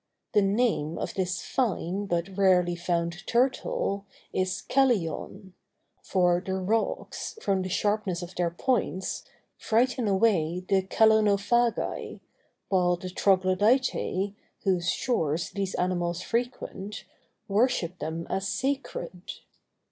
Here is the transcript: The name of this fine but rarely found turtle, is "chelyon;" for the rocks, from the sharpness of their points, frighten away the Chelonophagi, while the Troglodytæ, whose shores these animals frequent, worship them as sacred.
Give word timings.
The 0.33 0.41
name 0.41 0.97
of 0.97 1.13
this 1.13 1.43
fine 1.43 2.07
but 2.07 2.35
rarely 2.35 2.75
found 2.75 3.23
turtle, 3.27 4.05
is 4.33 4.63
"chelyon;" 4.67 5.53
for 6.01 6.41
the 6.43 6.55
rocks, 6.55 7.37
from 7.39 7.61
the 7.61 7.69
sharpness 7.69 8.23
of 8.23 8.33
their 8.33 8.49
points, 8.49 9.25
frighten 9.59 10.07
away 10.07 10.61
the 10.67 10.81
Chelonophagi, 10.81 12.19
while 12.69 12.95
the 12.95 13.09
Troglodytæ, 13.09 14.33
whose 14.63 14.89
shores 14.89 15.51
these 15.51 15.75
animals 15.75 16.23
frequent, 16.23 17.05
worship 17.47 17.99
them 17.99 18.25
as 18.27 18.47
sacred. 18.47 19.31